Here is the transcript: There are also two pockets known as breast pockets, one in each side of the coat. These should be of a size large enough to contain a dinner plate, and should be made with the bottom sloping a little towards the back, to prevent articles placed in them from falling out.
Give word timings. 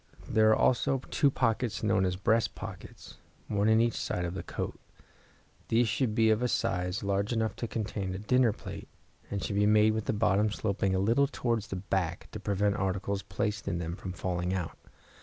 There 0.27 0.49
are 0.49 0.55
also 0.55 0.99
two 1.11 1.29
pockets 1.29 1.83
known 1.83 2.05
as 2.05 2.15
breast 2.15 2.55
pockets, 2.55 3.19
one 3.47 3.69
in 3.69 3.79
each 3.79 3.93
side 3.93 4.25
of 4.25 4.33
the 4.33 4.41
coat. 4.41 4.79
These 5.67 5.87
should 5.87 6.15
be 6.15 6.31
of 6.31 6.41
a 6.41 6.47
size 6.47 7.03
large 7.03 7.31
enough 7.31 7.55
to 7.57 7.67
contain 7.67 8.15
a 8.15 8.17
dinner 8.17 8.51
plate, 8.51 8.87
and 9.29 9.43
should 9.43 9.57
be 9.57 9.67
made 9.67 9.93
with 9.93 10.05
the 10.05 10.13
bottom 10.13 10.49
sloping 10.49 10.95
a 10.95 10.97
little 10.97 11.27
towards 11.27 11.67
the 11.67 11.75
back, 11.75 12.29
to 12.31 12.39
prevent 12.39 12.77
articles 12.77 13.21
placed 13.21 13.67
in 13.67 13.77
them 13.77 13.95
from 13.95 14.11
falling 14.11 14.55
out. 14.55 14.75